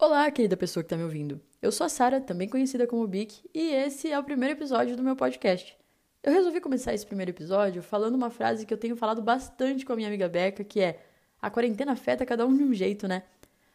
Olá, 0.00 0.30
querida 0.30 0.56
pessoa 0.56 0.84
que 0.84 0.86
está 0.86 0.96
me 0.96 1.02
ouvindo. 1.02 1.40
Eu 1.60 1.72
sou 1.72 1.84
a 1.84 1.88
Sara, 1.88 2.20
também 2.20 2.48
conhecida 2.48 2.86
como 2.86 3.04
Bic, 3.04 3.42
e 3.52 3.72
esse 3.72 4.08
é 4.12 4.16
o 4.16 4.22
primeiro 4.22 4.54
episódio 4.54 4.96
do 4.96 5.02
meu 5.02 5.16
podcast. 5.16 5.76
Eu 6.22 6.32
resolvi 6.32 6.60
começar 6.60 6.94
esse 6.94 7.04
primeiro 7.04 7.32
episódio 7.32 7.82
falando 7.82 8.14
uma 8.14 8.30
frase 8.30 8.64
que 8.64 8.72
eu 8.72 8.78
tenho 8.78 8.94
falado 8.94 9.20
bastante 9.20 9.84
com 9.84 9.92
a 9.92 9.96
minha 9.96 10.06
amiga 10.06 10.28
Beca, 10.28 10.62
que 10.62 10.80
é: 10.80 11.04
a 11.42 11.50
quarentena 11.50 11.90
afeta 11.94 12.24
cada 12.24 12.46
um 12.46 12.56
de 12.56 12.62
um 12.62 12.72
jeito, 12.72 13.08
né? 13.08 13.24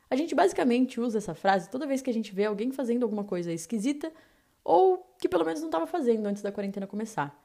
A 0.10 0.16
gente 0.16 0.34
basicamente 0.34 0.98
usa 0.98 1.18
essa 1.18 1.36
frase 1.36 1.70
toda 1.70 1.86
vez 1.86 2.02
que 2.02 2.10
a 2.10 2.14
gente 2.14 2.34
vê 2.34 2.46
alguém 2.46 2.72
fazendo 2.72 3.04
alguma 3.04 3.26
coisa 3.26 3.52
esquisita 3.52 4.10
ou 4.64 5.14
que 5.20 5.28
pelo 5.28 5.44
menos 5.44 5.60
não 5.60 5.68
estava 5.68 5.86
fazendo 5.86 6.26
antes 6.26 6.42
da 6.42 6.54
quarentena 6.54 6.88
começar. 6.88 7.38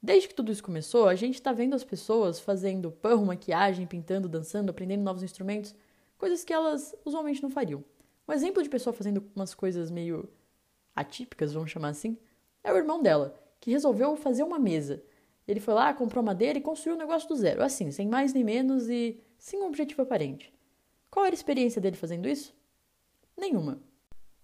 Desde 0.00 0.28
que 0.28 0.34
tudo 0.34 0.52
isso 0.52 0.62
começou, 0.62 1.08
a 1.08 1.16
gente 1.16 1.34
está 1.34 1.52
vendo 1.52 1.74
as 1.74 1.82
pessoas 1.82 2.38
fazendo 2.38 2.92
pão, 2.92 3.24
maquiagem, 3.24 3.84
pintando, 3.84 4.28
dançando, 4.28 4.70
aprendendo 4.70 5.02
novos 5.02 5.24
instrumentos, 5.24 5.74
coisas 6.16 6.44
que 6.44 6.52
elas 6.52 6.94
usualmente 7.04 7.42
não 7.42 7.50
fariam. 7.50 7.82
Um 8.28 8.32
exemplo 8.32 8.62
de 8.62 8.68
pessoa 8.68 8.92
fazendo 8.92 9.24
umas 9.34 9.54
coisas 9.54 9.90
meio 9.90 10.28
atípicas, 10.94 11.52
vamos 11.52 11.70
chamar 11.70 11.88
assim, 11.88 12.16
é 12.62 12.72
o 12.72 12.76
irmão 12.76 13.02
dela, 13.02 13.34
que 13.60 13.70
resolveu 13.70 14.14
fazer 14.16 14.42
uma 14.42 14.58
mesa. 14.58 15.02
Ele 15.46 15.60
foi 15.60 15.74
lá, 15.74 15.92
comprou 15.92 16.22
madeira 16.22 16.58
e 16.58 16.62
construiu 16.62 16.96
um 16.96 17.00
negócio 17.00 17.28
do 17.28 17.34
zero, 17.34 17.62
assim, 17.62 17.90
sem 17.90 18.06
mais 18.06 18.32
nem 18.32 18.44
menos 18.44 18.88
e 18.88 19.20
sem 19.38 19.60
um 19.60 19.66
objetivo 19.66 20.02
aparente. 20.02 20.52
Qual 21.10 21.26
era 21.26 21.34
a 21.34 21.36
experiência 21.36 21.80
dele 21.80 21.96
fazendo 21.96 22.28
isso? 22.28 22.54
Nenhuma. 23.36 23.82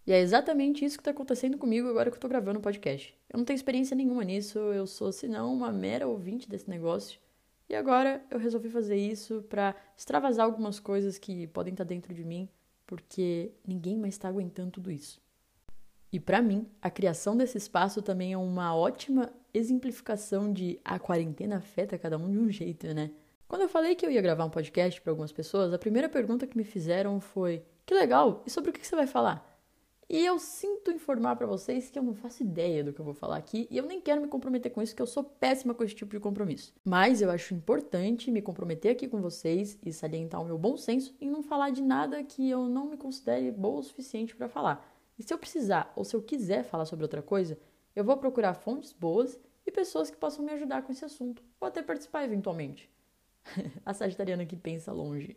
E 0.07 0.13
é 0.13 0.21
exatamente 0.21 0.85
isso 0.85 0.97
que 0.97 1.03
está 1.03 1.11
acontecendo 1.11 1.59
comigo 1.59 1.89
agora 1.89 2.11
que 2.11 2.15
eu 2.15 2.19
estou 2.19 2.31
gravando 2.31 2.59
o 2.59 2.63
podcast. 2.63 3.17
Eu 3.29 3.37
não 3.37 3.45
tenho 3.45 3.57
experiência 3.57 3.95
nenhuma 3.95 4.25
nisso, 4.25 4.59
eu 4.59 4.87
sou, 4.87 5.13
senão, 5.13 5.53
uma 5.53 5.71
mera 5.71 6.09
ouvinte 6.09 6.49
desse 6.49 6.69
negócio. 6.69 7.21
E 7.69 7.75
agora 7.75 8.25
eu 8.31 8.39
resolvi 8.39 8.71
fazer 8.71 8.97
isso 8.97 9.45
para 9.51 9.75
extravasar 9.97 10.47
algumas 10.47 10.81
coisas 10.81 11.19
que 11.19 11.47
podem 11.49 11.75
estar 11.75 11.85
tá 11.85 11.89
dentro 11.89 12.15
de 12.15 12.25
mim, 12.25 12.49
porque 12.89 13.53
ninguém 13.67 13.99
mais 13.99 14.15
está 14.15 14.29
aguentando 14.29 14.73
tudo 14.73 14.91
isso. 14.91 15.21
E 16.11 16.19
para 16.19 16.41
mim, 16.41 16.67
a 16.81 16.91
criação 16.91 17.37
desse 17.37 17.59
espaço 17.59 18.01
também 18.01 18.33
é 18.33 18.39
uma 18.39 18.75
ótima 18.75 19.31
exemplificação 19.53 20.51
de 20.51 20.81
a 20.83 20.99
quarentena 20.99 21.59
afeta 21.59 21.99
cada 21.99 22.17
um 22.17 22.31
de 22.31 22.39
um 22.39 22.51
jeito, 22.51 22.87
né? 22.95 23.11
Quando 23.47 23.63
eu 23.63 23.69
falei 23.69 23.95
que 23.95 24.07
eu 24.07 24.11
ia 24.11 24.23
gravar 24.23 24.47
um 24.47 24.51
podcast 24.51 25.01
para 25.03 25.13
algumas 25.13 25.31
pessoas, 25.31 25.73
a 25.73 25.79
primeira 25.79 26.09
pergunta 26.09 26.47
que 26.47 26.57
me 26.57 26.65
fizeram 26.65 27.21
foi: 27.21 27.63
"Que 27.85 27.93
legal, 27.93 28.43
e 28.47 28.51
sobre 28.51 28.71
o 28.71 28.73
que 28.73 28.87
você 28.87 28.97
vai 28.97 29.07
falar?" 29.07 29.58
E 30.11 30.25
eu 30.25 30.39
sinto 30.39 30.91
informar 30.91 31.37
para 31.37 31.47
vocês 31.47 31.91
que 31.91 31.99
eu 31.99 32.03
não 32.03 32.15
faço 32.15 32.43
ideia 32.43 32.83
do 32.83 32.95
que 32.95 33.01
eu 33.01 33.05
vou 33.05 33.13
falar 33.13 33.37
aqui 33.37 33.69
e 33.71 33.77
eu 33.77 33.85
nem 33.85 34.01
quero 34.01 34.23
me 34.23 34.27
comprometer 34.27 34.73
com 34.73 34.81
isso, 34.81 34.97
que 34.97 35.03
eu 35.03 35.07
sou 35.07 35.23
péssima 35.23 35.75
com 35.75 35.85
esse 35.85 35.95
tipo 35.95 36.13
de 36.13 36.19
compromisso. 36.19 36.73
Mas 36.83 37.21
eu 37.21 37.31
acho 37.31 37.53
importante 37.53 38.31
me 38.31 38.41
comprometer 38.41 38.93
aqui 38.93 39.07
com 39.07 39.21
vocês 39.21 39.79
e 39.85 39.93
salientar 39.93 40.41
o 40.41 40.47
meu 40.47 40.57
bom 40.57 40.79
senso 40.79 41.15
em 41.21 41.29
não 41.31 41.43
falar 41.43 41.69
de 41.71 41.83
nada 41.83 42.25
que 42.25 42.49
eu 42.49 42.67
não 42.67 42.89
me 42.89 42.97
considere 42.97 43.51
boa 43.51 43.81
o 43.81 43.83
suficiente 43.83 44.35
para 44.35 44.49
falar. 44.49 44.91
E 45.19 45.23
se 45.23 45.35
eu 45.35 45.39
precisar 45.39 45.93
ou 45.95 46.05
se 46.05 46.17
eu 46.17 46.23
quiser 46.23 46.65
falar 46.65 46.87
sobre 46.87 47.05
outra 47.05 47.21
coisa, 47.21 47.59
eu 47.95 48.03
vou 48.03 48.17
procurar 48.17 48.55
fontes 48.55 48.95
boas 48.95 49.39
e 49.67 49.71
pessoas 49.71 50.11
que 50.11 50.17
possam 50.17 50.43
me 50.43 50.53
ajudar 50.53 50.83
com 50.83 50.91
esse 50.91 51.05
assunto, 51.05 51.43
ou 51.61 51.69
até 51.69 51.83
participar 51.83 52.25
eventualmente. 52.25 52.91
A 53.85 53.93
sagitariana 53.93 54.47
que 54.47 54.57
pensa 54.57 54.91
longe. 54.91 55.37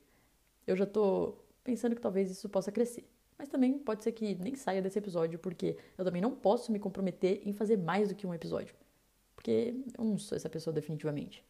Eu 0.66 0.78
já 0.78 0.86
tô 0.86 1.36
pensando 1.62 1.94
que 1.94 2.02
talvez 2.02 2.32
isso 2.32 2.48
possa 2.48 2.72
crescer. 2.72 3.11
Mas 3.42 3.50
também 3.50 3.80
pode 3.80 4.04
ser 4.04 4.12
que 4.12 4.36
nem 4.36 4.54
saia 4.54 4.84
desse 4.84 5.00
episódio, 5.00 5.40
porque 5.40 5.76
eu 5.98 6.06
também 6.06 6.22
não 6.22 6.30
posso 6.30 6.72
me 6.72 6.78
comprometer 6.78 7.42
em 7.44 7.52
fazer 7.52 7.76
mais 7.76 8.08
do 8.08 8.14
que 8.14 8.28
um 8.28 8.36
episódio. 8.36 8.76
Porque 9.36 9.74
eu 9.98 10.04
não 10.04 10.16
sou 10.16 10.36
essa 10.36 10.48
pessoa 10.48 10.72
definitivamente. 10.72 11.44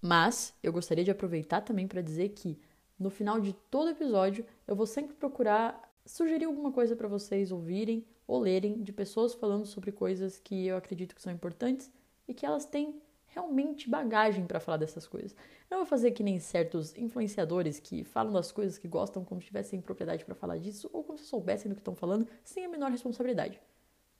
Mas 0.00 0.54
eu 0.62 0.72
gostaria 0.72 1.02
de 1.02 1.10
aproveitar 1.10 1.60
também 1.60 1.88
para 1.88 2.00
dizer 2.00 2.28
que 2.28 2.56
no 2.96 3.10
final 3.10 3.40
de 3.40 3.54
todo 3.72 3.90
episódio 3.90 4.46
eu 4.68 4.76
vou 4.76 4.86
sempre 4.86 5.16
procurar 5.16 5.92
sugerir 6.06 6.44
alguma 6.44 6.70
coisa 6.70 6.94
para 6.94 7.08
vocês 7.08 7.50
ouvirem 7.50 8.06
ou 8.24 8.38
lerem 8.38 8.80
de 8.80 8.92
pessoas 8.92 9.34
falando 9.34 9.66
sobre 9.66 9.90
coisas 9.90 10.38
que 10.38 10.68
eu 10.68 10.76
acredito 10.76 11.12
que 11.12 11.20
são 11.20 11.32
importantes 11.32 11.90
e 12.28 12.32
que 12.32 12.46
elas 12.46 12.64
têm 12.64 13.02
realmente 13.34 13.88
bagagem 13.88 14.46
para 14.46 14.60
falar 14.60 14.76
dessas 14.76 15.06
coisas. 15.06 15.34
Não 15.70 15.78
vou 15.78 15.86
fazer 15.86 16.10
que 16.12 16.22
nem 16.22 16.38
certos 16.38 16.96
influenciadores 16.96 17.80
que 17.80 18.04
falam 18.04 18.32
das 18.32 18.52
coisas 18.52 18.78
que 18.78 18.86
gostam 18.86 19.24
como 19.24 19.40
se 19.40 19.46
tivessem 19.46 19.80
propriedade 19.80 20.24
para 20.24 20.34
falar 20.34 20.58
disso 20.58 20.88
ou 20.92 21.02
como 21.02 21.18
se 21.18 21.24
soubessem 21.24 21.68
do 21.68 21.74
que 21.74 21.80
estão 21.80 21.94
falando 21.94 22.26
sem 22.44 22.64
a 22.64 22.68
menor 22.68 22.90
responsabilidade. 22.90 23.60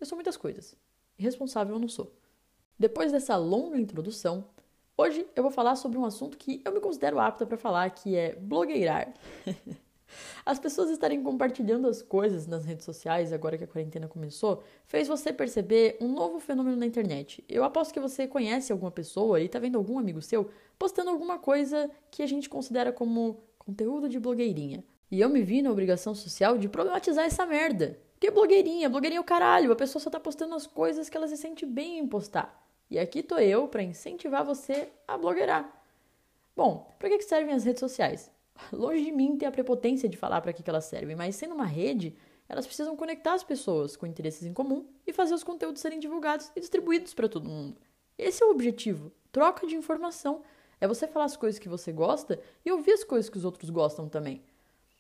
Eu 0.01 0.07
sou 0.07 0.17
muitas 0.17 0.37
coisas. 0.37 0.75
Irresponsável 1.19 1.75
eu 1.77 1.81
não 1.81 1.89
sou. 1.89 2.13
Depois 2.79 3.13
dessa 3.13 3.37
longa 3.37 3.79
introdução, 3.79 4.47
hoje 4.97 5.27
eu 5.37 5.43
vou 5.43 5.53
falar 5.53 5.77
sobre 5.77 5.99
um 5.99 6.05
assunto 6.05 6.39
que 6.39 6.63
eu 6.65 6.73
me 6.73 6.81
considero 6.81 7.21
apta 7.21 7.47
para 7.47 7.59
falar, 7.59 7.91
que 7.91 8.17
é 8.17 8.35
blogueirar. 8.35 9.13
As 10.45 10.59
pessoas 10.59 10.91
estarem 10.91 11.23
compartilhando 11.23 11.89
as 11.89 12.03
coisas 12.03 12.47
nas 12.47 12.65
redes 12.65 12.85
sociais 12.85 13.33
agora 13.33 13.57
que 13.57 13.65
a 13.65 13.67
quarentena 13.67 14.09
começou 14.09 14.63
fez 14.87 15.09
você 15.09 15.33
perceber 15.33 15.97
um 16.01 16.09
novo 16.13 16.41
fenômeno 16.41 16.77
na 16.77 16.87
internet. 16.87 17.45
Eu 17.49 17.65
aposto 17.65 17.93
que 17.93 18.01
você 18.01 18.27
conhece 18.27 18.73
alguma 18.73 18.91
pessoa 18.91 19.41
e 19.41 19.47
está 19.47 19.59
vendo 19.59 19.79
algum 19.79 19.99
amigo 19.99 20.21
seu 20.21 20.51
postando 20.79 21.11
alguma 21.11 21.39
coisa 21.39 21.91
que 22.11 22.23
a 22.23 22.27
gente 22.27 22.49
considera 22.49 22.93
como 22.93 23.41
conteúdo 23.59 24.09
de 24.09 24.19
blogueirinha. 24.19 24.85
E 25.11 25.21
eu 25.21 25.29
me 25.29 25.43
vi 25.43 25.61
na 25.61 25.71
obrigação 25.71 26.15
social 26.15 26.57
de 26.57 26.69
problematizar 26.69 27.27
essa 27.27 27.45
merda. 27.45 27.99
Que 28.19 28.31
blogueirinha? 28.31 28.89
Blogueirinha 28.89 29.19
é 29.19 29.21
o 29.21 29.25
caralho. 29.25 29.71
A 29.71 29.77
pessoa 29.77 30.03
só 30.03 30.09
tá 30.09 30.19
postando 30.19 30.55
as 30.55 30.67
coisas 30.67 31.11
que 31.11 31.17
ela 31.17 31.29
se 31.29 31.37
sente 31.37 31.67
bem 31.67 31.99
em 31.99 32.07
postar. 32.07 32.67
E 32.91 32.99
aqui 32.99 33.23
tô 33.23 33.39
eu 33.39 33.69
para 33.69 33.83
incentivar 33.83 34.45
você 34.45 34.89
a 35.07 35.19
blogueirar. 35.19 35.71
Bom, 36.57 36.91
para 36.99 37.11
que 37.11 37.23
servem 37.23 37.55
as 37.55 37.65
redes 37.65 37.81
sociais? 37.81 38.32
Longe 38.73 39.05
de 39.05 39.13
mim 39.13 39.37
ter 39.37 39.47
a 39.47 39.53
prepotência 39.53 40.09
de 40.09 40.17
falar 40.17 40.41
para 40.41 40.53
que 40.53 40.63
elas 40.69 40.85
servem, 40.85 41.17
mas 41.17 41.37
sendo 41.37 41.55
uma 41.55 41.67
rede, 41.67 42.15
elas 42.49 42.67
precisam 42.67 42.97
conectar 42.97 43.35
as 43.35 43.45
pessoas 43.45 43.97
com 43.97 44.07
interesses 44.07 44.45
em 44.45 44.53
comum 44.53 44.87
e 45.07 45.13
fazer 45.13 45.35
os 45.35 45.45
conteúdos 45.45 45.81
serem 45.81 45.99
divulgados 45.99 46.51
e 46.55 46.61
distribuídos 46.61 47.15
para 47.15 47.29
todo 47.29 47.49
mundo. 47.49 47.81
Esse 48.19 48.43
é 48.43 48.47
o 48.47 48.51
objetivo. 48.51 49.11
Troca 49.31 49.67
de 49.67 49.75
informação. 49.75 50.43
É 50.81 50.87
você 50.87 51.07
falar 51.07 51.27
as 51.27 51.37
coisas 51.37 51.59
que 51.59 51.69
você 51.69 51.93
gosta 51.93 52.41
e 52.65 52.71
ouvir 52.71 52.93
as 52.93 53.05
coisas 53.05 53.31
que 53.31 53.39
os 53.39 53.45
outros 53.45 53.71
gostam 53.71 54.09
também. 54.09 54.43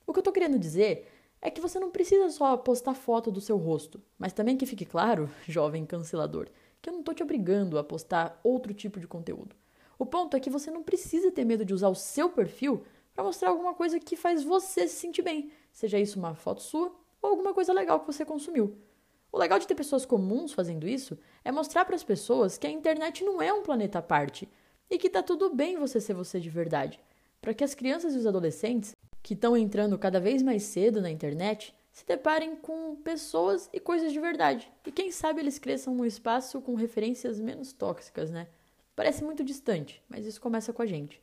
O 0.06 0.12
que 0.12 0.18
eu 0.18 0.22
tô 0.22 0.32
querendo 0.32 0.58
dizer 0.58 1.08
é 1.40 1.50
que 1.50 1.60
você 1.60 1.78
não 1.78 1.90
precisa 1.90 2.30
só 2.30 2.56
postar 2.56 2.94
foto 2.94 3.30
do 3.30 3.40
seu 3.40 3.56
rosto, 3.56 4.00
mas 4.18 4.32
também 4.32 4.56
que 4.56 4.64
fique 4.64 4.86
claro, 4.86 5.28
jovem 5.46 5.84
cancelador, 5.84 6.48
que 6.80 6.88
eu 6.88 6.94
não 6.94 7.02
tô 7.02 7.12
te 7.12 7.22
obrigando 7.22 7.78
a 7.78 7.84
postar 7.84 8.40
outro 8.42 8.72
tipo 8.72 9.00
de 9.00 9.06
conteúdo. 9.06 9.54
O 9.98 10.06
ponto 10.06 10.36
é 10.36 10.40
que 10.40 10.50
você 10.50 10.70
não 10.70 10.82
precisa 10.82 11.30
ter 11.30 11.44
medo 11.44 11.64
de 11.64 11.74
usar 11.74 11.88
o 11.88 11.94
seu 11.94 12.30
perfil 12.30 12.82
para 13.14 13.24
mostrar 13.24 13.50
alguma 13.50 13.74
coisa 13.74 14.00
que 14.00 14.16
faz 14.16 14.42
você 14.42 14.88
se 14.88 14.96
sentir 14.96 15.22
bem, 15.22 15.50
seja 15.72 15.98
isso 15.98 16.18
uma 16.18 16.34
foto 16.34 16.62
sua 16.62 16.92
ou 17.20 17.30
alguma 17.30 17.54
coisa 17.54 17.72
legal 17.72 18.00
que 18.00 18.06
você 18.06 18.24
consumiu. 18.24 18.76
O 19.30 19.38
legal 19.38 19.58
de 19.58 19.66
ter 19.66 19.74
pessoas 19.74 20.04
comuns 20.04 20.52
fazendo 20.52 20.86
isso 20.86 21.18
é 21.44 21.50
mostrar 21.50 21.84
para 21.84 21.94
as 21.96 22.04
pessoas 22.04 22.58
que 22.58 22.66
a 22.66 22.70
internet 22.70 23.24
não 23.24 23.40
é 23.40 23.52
um 23.52 23.62
planeta 23.62 23.98
à 23.98 24.02
parte 24.02 24.48
e 24.90 24.98
que 24.98 25.08
tá 25.08 25.22
tudo 25.22 25.54
bem 25.54 25.78
você 25.78 26.00
ser 26.00 26.14
você 26.14 26.38
de 26.38 26.50
verdade, 26.50 27.00
para 27.40 27.54
que 27.54 27.64
as 27.64 27.74
crianças 27.74 28.14
e 28.14 28.18
os 28.18 28.26
adolescentes 28.26 28.94
que 29.22 29.34
estão 29.34 29.56
entrando 29.56 29.98
cada 29.98 30.20
vez 30.20 30.42
mais 30.42 30.64
cedo 30.64 31.00
na 31.00 31.10
internet 31.10 31.74
se 31.92 32.06
deparem 32.06 32.56
com 32.56 32.96
pessoas 32.96 33.68
e 33.72 33.78
coisas 33.78 34.12
de 34.12 34.20
verdade. 34.20 34.70
E 34.86 34.90
quem 34.90 35.10
sabe 35.10 35.40
eles 35.40 35.58
cresçam 35.58 35.94
num 35.94 36.04
espaço 36.04 36.60
com 36.60 36.74
referências 36.74 37.38
menos 37.38 37.72
tóxicas, 37.72 38.30
né? 38.30 38.48
Parece 38.96 39.24
muito 39.24 39.44
distante, 39.44 40.02
mas 40.08 40.26
isso 40.26 40.40
começa 40.40 40.72
com 40.72 40.82
a 40.82 40.86
gente. 40.86 41.22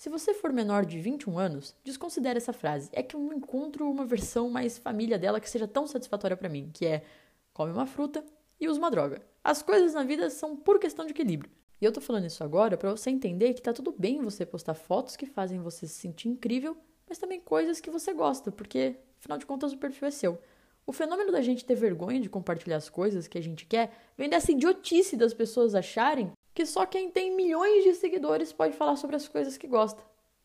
Se 0.00 0.08
você 0.08 0.32
for 0.32 0.50
menor 0.50 0.86
de 0.86 0.98
21 0.98 1.38
anos, 1.38 1.76
desconsidere 1.84 2.38
essa 2.38 2.54
frase. 2.54 2.88
É 2.90 3.02
que 3.02 3.14
eu 3.14 3.20
não 3.20 3.34
encontro 3.34 3.86
uma 3.86 4.06
versão 4.06 4.48
mais 4.48 4.78
família 4.78 5.18
dela 5.18 5.38
que 5.38 5.50
seja 5.50 5.68
tão 5.68 5.86
satisfatória 5.86 6.38
para 6.38 6.48
mim, 6.48 6.70
que 6.72 6.86
é 6.86 7.04
come 7.52 7.70
uma 7.70 7.84
fruta 7.84 8.24
e 8.58 8.66
usa 8.66 8.78
uma 8.78 8.90
droga. 8.90 9.20
As 9.44 9.60
coisas 9.60 9.92
na 9.92 10.02
vida 10.02 10.30
são 10.30 10.56
por 10.56 10.78
questão 10.78 11.04
de 11.04 11.10
equilíbrio. 11.10 11.52
E 11.78 11.84
eu 11.84 11.92
tô 11.92 12.00
falando 12.00 12.24
isso 12.24 12.42
agora 12.42 12.78
para 12.78 12.90
você 12.90 13.10
entender 13.10 13.52
que 13.52 13.60
tá 13.60 13.74
tudo 13.74 13.92
bem 13.92 14.22
você 14.22 14.46
postar 14.46 14.72
fotos 14.72 15.16
que 15.16 15.26
fazem 15.26 15.60
você 15.60 15.86
se 15.86 15.96
sentir 15.96 16.30
incrível, 16.30 16.78
mas 17.06 17.18
também 17.18 17.38
coisas 17.38 17.78
que 17.78 17.90
você 17.90 18.14
gosta, 18.14 18.50
porque 18.50 18.96
afinal 19.18 19.36
de 19.36 19.44
contas 19.44 19.70
o 19.74 19.76
perfil 19.76 20.08
é 20.08 20.10
seu. 20.10 20.40
O 20.86 20.94
fenômeno 20.94 21.30
da 21.30 21.42
gente 21.42 21.62
ter 21.62 21.74
vergonha 21.74 22.20
de 22.20 22.30
compartilhar 22.30 22.78
as 22.78 22.88
coisas 22.88 23.28
que 23.28 23.36
a 23.36 23.42
gente 23.42 23.66
quer 23.66 23.92
vem 24.16 24.30
dessa 24.30 24.50
idiotice 24.50 25.14
das 25.14 25.34
pessoas 25.34 25.74
acharem 25.74 26.32
que 26.54 26.66
só 26.66 26.86
quem 26.86 27.10
tem 27.10 27.34
milhões 27.34 27.84
de 27.84 27.94
seguidores 27.94 28.52
pode 28.52 28.76
falar 28.76 28.96
sobre 28.96 29.16
as 29.16 29.28
coisas 29.28 29.56
que 29.56 29.66
gosta. 29.66 30.02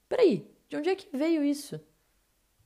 Peraí, 0.07 0.47
de 0.67 0.77
onde 0.77 0.89
é 0.89 0.95
que 0.95 1.15
veio 1.15 1.43
isso? 1.43 1.79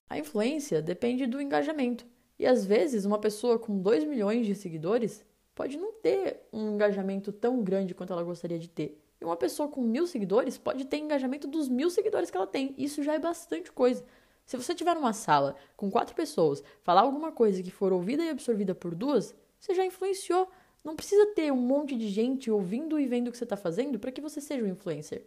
A 0.09 0.17
influência 0.17 0.81
depende 0.81 1.27
do 1.27 1.41
engajamento. 1.41 2.05
E 2.37 2.45
às 2.45 2.65
vezes, 2.65 3.05
uma 3.05 3.19
pessoa 3.19 3.59
com 3.59 3.81
2 3.81 4.05
milhões 4.05 4.45
de 4.45 4.55
seguidores 4.55 5.25
pode 5.53 5.77
não 5.77 5.91
ter 5.93 6.39
um 6.53 6.75
engajamento 6.75 7.31
tão 7.31 7.61
grande 7.61 7.93
quanto 7.93 8.13
ela 8.13 8.23
gostaria 8.23 8.57
de 8.57 8.69
ter. 8.69 8.97
E 9.19 9.25
uma 9.25 9.35
pessoa 9.35 9.67
com 9.67 9.81
mil 9.81 10.07
seguidores 10.07 10.57
pode 10.57 10.85
ter 10.85 10.97
engajamento 10.97 11.47
dos 11.47 11.67
mil 11.67 11.89
seguidores 11.89 12.31
que 12.31 12.37
ela 12.37 12.47
tem. 12.47 12.73
Isso 12.77 13.03
já 13.03 13.13
é 13.13 13.19
bastante 13.19 13.71
coisa. 13.71 14.03
Se 14.45 14.57
você 14.57 14.73
tiver 14.73 14.95
numa 14.95 15.13
sala 15.13 15.55
com 15.75 15.91
quatro 15.91 16.15
pessoas, 16.15 16.63
falar 16.81 17.01
alguma 17.01 17.31
coisa 17.31 17.61
que 17.61 17.69
for 17.69 17.91
ouvida 17.91 18.23
e 18.23 18.29
absorvida 18.29 18.73
por 18.73 18.95
duas, 18.95 19.35
você 19.59 19.75
já 19.75 19.85
influenciou 19.85 20.49
não 20.83 20.95
precisa 20.95 21.25
ter 21.33 21.51
um 21.51 21.57
monte 21.57 21.95
de 21.97 22.07
gente 22.09 22.49
ouvindo 22.49 22.99
e 22.99 23.07
vendo 23.07 23.27
o 23.27 23.31
que 23.31 23.37
você 23.37 23.43
está 23.43 23.57
fazendo 23.57 23.99
para 23.99 24.11
que 24.11 24.21
você 24.21 24.39
seja 24.39 24.63
um 24.63 24.67
influencer. 24.67 25.25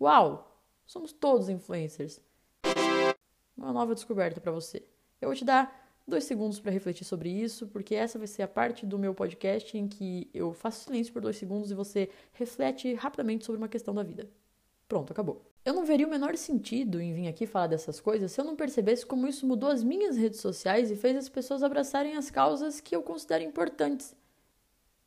Uau! 0.00 0.52
Somos 0.86 1.12
todos 1.12 1.48
influencers. 1.48 2.20
Uma 3.56 3.72
nova 3.72 3.94
descoberta 3.94 4.40
para 4.40 4.52
você. 4.52 4.84
Eu 5.20 5.28
vou 5.28 5.34
te 5.34 5.44
dar 5.44 5.86
dois 6.06 6.24
segundos 6.24 6.60
para 6.60 6.70
refletir 6.70 7.04
sobre 7.04 7.28
isso, 7.28 7.66
porque 7.66 7.94
essa 7.94 8.18
vai 8.18 8.28
ser 8.28 8.42
a 8.42 8.48
parte 8.48 8.86
do 8.86 8.98
meu 8.98 9.14
podcast 9.14 9.76
em 9.76 9.88
que 9.88 10.30
eu 10.32 10.52
faço 10.52 10.84
silêncio 10.84 11.12
por 11.12 11.20
dois 11.20 11.36
segundos 11.36 11.70
e 11.70 11.74
você 11.74 12.08
reflete 12.32 12.94
rapidamente 12.94 13.44
sobre 13.44 13.58
uma 13.58 13.68
questão 13.68 13.94
da 13.94 14.02
vida. 14.02 14.30
Pronto, 14.86 15.12
acabou. 15.12 15.42
Eu 15.64 15.74
não 15.74 15.84
veria 15.84 16.06
o 16.06 16.10
menor 16.10 16.36
sentido 16.36 17.00
em 17.00 17.12
vir 17.12 17.26
aqui 17.26 17.44
falar 17.44 17.66
dessas 17.66 17.98
coisas 17.98 18.30
se 18.30 18.40
eu 18.40 18.44
não 18.44 18.54
percebesse 18.54 19.04
como 19.04 19.26
isso 19.26 19.44
mudou 19.44 19.68
as 19.68 19.82
minhas 19.82 20.16
redes 20.16 20.38
sociais 20.38 20.92
e 20.92 20.96
fez 20.96 21.16
as 21.16 21.28
pessoas 21.28 21.64
abraçarem 21.64 22.16
as 22.16 22.30
causas 22.30 22.80
que 22.80 22.94
eu 22.94 23.02
considero 23.02 23.42
importantes. 23.42 24.14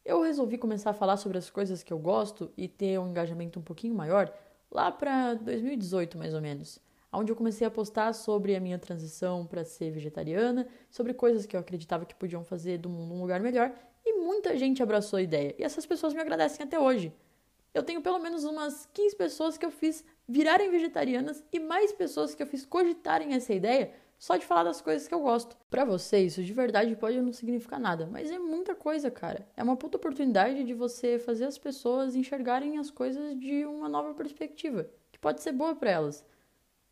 Eu 0.09 0.23
resolvi 0.23 0.57
começar 0.57 0.89
a 0.89 0.93
falar 0.93 1.17
sobre 1.17 1.37
as 1.37 1.51
coisas 1.51 1.83
que 1.83 1.93
eu 1.93 1.99
gosto 1.99 2.51
e 2.57 2.67
ter 2.67 2.99
um 2.99 3.09
engajamento 3.11 3.59
um 3.59 3.61
pouquinho 3.61 3.93
maior 3.93 4.33
lá 4.71 4.91
para 4.91 5.35
2018, 5.35 6.17
mais 6.17 6.33
ou 6.33 6.41
menos 6.41 6.81
onde 7.13 7.31
eu 7.31 7.35
comecei 7.35 7.65
a 7.65 7.69
postar 7.69 8.13
sobre 8.13 8.55
a 8.55 8.59
minha 8.59 8.79
transição 8.79 9.45
para 9.45 9.63
ser 9.63 9.91
vegetariana, 9.91 10.67
sobre 10.89 11.13
coisas 11.13 11.45
que 11.45 11.55
eu 11.55 11.59
acreditava 11.59 12.05
que 12.05 12.15
podiam 12.15 12.43
fazer 12.43 12.79
do 12.79 12.89
mundo 12.89 13.13
um 13.13 13.21
lugar 13.21 13.39
melhor, 13.39 13.71
e 14.03 14.13
muita 14.13 14.57
gente 14.57 14.81
abraçou 14.81 15.17
a 15.17 15.21
ideia. 15.21 15.55
E 15.59 15.63
essas 15.63 15.85
pessoas 15.85 16.13
me 16.13 16.21
agradecem 16.21 16.63
até 16.63 16.79
hoje. 16.79 17.13
Eu 17.71 17.83
tenho 17.83 18.01
pelo 18.01 18.17
menos 18.17 18.43
umas 18.43 18.87
15 18.93 19.15
pessoas 19.15 19.57
que 19.59 19.65
eu 19.65 19.71
fiz 19.71 20.03
virarem 20.27 20.71
vegetarianas 20.71 21.43
e 21.51 21.59
mais 21.59 21.91
pessoas 21.91 22.33
que 22.33 22.41
eu 22.41 22.47
fiz 22.47 22.65
cogitarem 22.65 23.33
essa 23.33 23.53
ideia 23.53 23.91
só 24.19 24.35
de 24.35 24.45
falar 24.45 24.65
das 24.65 24.81
coisas 24.81 25.07
que 25.07 25.13
eu 25.13 25.21
gosto. 25.21 25.55
Para 25.69 25.85
você, 25.85 26.19
isso 26.19 26.43
de 26.43 26.51
verdade 26.51 26.93
pode 26.97 27.19
não 27.21 27.31
significar 27.31 27.79
nada, 27.79 28.05
mas 28.05 28.29
é 28.29 28.37
muita 28.37 28.75
coisa, 28.75 29.09
cara. 29.09 29.47
É 29.55 29.63
uma 29.63 29.77
puta 29.77 29.97
oportunidade 29.97 30.65
de 30.65 30.73
você 30.73 31.17
fazer 31.17 31.45
as 31.45 31.57
pessoas 31.57 32.15
enxergarem 32.15 32.77
as 32.77 32.91
coisas 32.91 33.39
de 33.39 33.65
uma 33.65 33.87
nova 33.87 34.13
perspectiva, 34.13 34.89
que 35.09 35.17
pode 35.17 35.41
ser 35.41 35.53
boa 35.53 35.73
para 35.73 35.91
elas. 35.91 36.25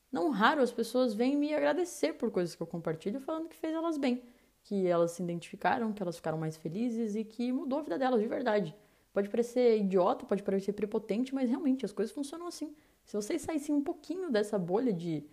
Não 0.09 0.29
raro 0.29 0.61
as 0.61 0.71
pessoas 0.71 1.13
vêm 1.13 1.35
me 1.35 1.53
agradecer 1.53 2.13
por 2.13 2.31
coisas 2.31 2.55
que 2.55 2.63
eu 2.63 2.67
compartilho, 2.67 3.19
falando 3.19 3.49
que 3.49 3.57
fez 3.57 3.73
elas 3.73 3.97
bem, 3.97 4.23
que 4.63 4.87
elas 4.87 5.11
se 5.11 5.21
identificaram, 5.21 5.91
que 5.91 6.01
elas 6.01 6.15
ficaram 6.15 6.37
mais 6.37 6.55
felizes 6.55 7.13
e 7.13 7.25
que 7.25 7.51
mudou 7.51 7.79
a 7.79 7.81
vida 7.81 7.99
delas 7.99 8.21
de 8.21 8.27
verdade. 8.27 8.73
Pode 9.11 9.27
parecer 9.27 9.77
idiota, 9.79 10.25
pode 10.25 10.43
parecer 10.43 10.71
prepotente, 10.71 11.35
mas 11.35 11.49
realmente 11.49 11.83
as 11.83 11.91
coisas 11.91 12.15
funcionam 12.15 12.47
assim. 12.47 12.73
Se 13.03 13.17
vocês 13.17 13.41
saíssem 13.41 13.75
um 13.75 13.83
pouquinho 13.83 14.31
dessa 14.31 14.57
bolha 14.57 14.93
de 14.93 15.25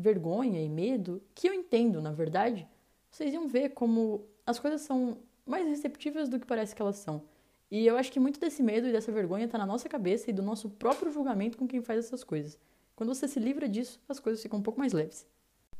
vergonha 0.00 0.60
e 0.62 0.68
medo, 0.68 1.22
que 1.34 1.48
eu 1.48 1.52
entendo, 1.52 2.00
na 2.00 2.12
verdade, 2.12 2.66
vocês 3.10 3.32
iam 3.32 3.46
ver 3.46 3.70
como 3.70 4.26
as 4.46 4.58
coisas 4.58 4.80
são 4.80 5.18
mais 5.46 5.66
receptivas 5.66 6.28
do 6.28 6.38
que 6.38 6.46
parece 6.46 6.74
que 6.74 6.82
elas 6.82 6.96
são. 6.96 7.22
E 7.70 7.86
eu 7.86 7.96
acho 7.96 8.10
que 8.10 8.18
muito 8.18 8.40
desse 8.40 8.62
medo 8.62 8.88
e 8.88 8.92
dessa 8.92 9.12
vergonha 9.12 9.44
está 9.44 9.56
na 9.56 9.66
nossa 9.66 9.88
cabeça 9.88 10.30
e 10.30 10.32
do 10.32 10.42
nosso 10.42 10.68
próprio 10.70 11.12
julgamento 11.12 11.56
com 11.56 11.68
quem 11.68 11.82
faz 11.82 12.06
essas 12.06 12.24
coisas. 12.24 12.58
Quando 12.96 13.14
você 13.14 13.28
se 13.28 13.38
livra 13.38 13.68
disso, 13.68 14.00
as 14.08 14.18
coisas 14.18 14.42
ficam 14.42 14.58
um 14.58 14.62
pouco 14.62 14.80
mais 14.80 14.92
leves. 14.92 15.26